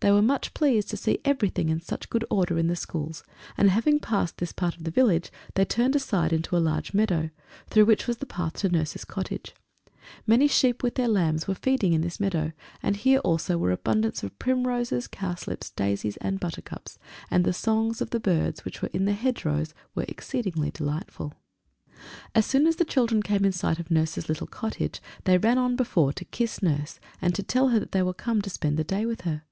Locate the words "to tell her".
27.34-27.80